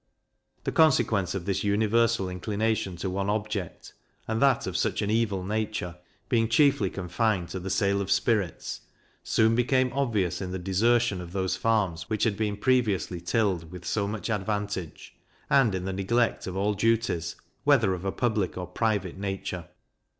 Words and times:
The 0.63 0.71
consequence 0.71 1.35
of 1.35 1.45
this 1.45 1.63
universal 1.63 2.27
inclination 2.27 2.95
to 2.95 3.09
one 3.11 3.29
object, 3.29 3.93
and 4.27 4.41
that 4.41 4.65
of 4.65 4.75
such 4.75 5.03
an 5.03 5.11
evil 5.11 5.43
nature, 5.43 5.95
being 6.27 6.49
chiefly 6.49 6.89
confined 6.89 7.49
to 7.49 7.59
the 7.59 7.69
sale 7.69 8.01
of 8.01 8.09
spirits, 8.09 8.81
soon 9.23 9.53
became 9.53 9.93
obvious 9.93 10.41
in 10.41 10.49
the 10.49 10.57
desertion 10.57 11.21
of 11.21 11.33
those 11.33 11.55
farms 11.55 12.09
which 12.09 12.23
had 12.23 12.35
been 12.35 12.57
previously 12.57 13.21
tilled 13.21 13.71
with 13.71 13.85
so 13.85 14.07
much 14.07 14.31
advantage, 14.31 15.15
and 15.51 15.75
in 15.75 15.85
the 15.85 15.93
neglect 15.93 16.47
of 16.47 16.55
all 16.57 16.73
duties, 16.73 17.35
whether 17.63 17.93
of 17.93 18.03
a 18.03 18.11
public 18.11 18.57
or 18.57 18.65
private 18.65 19.19
nature. 19.19 19.67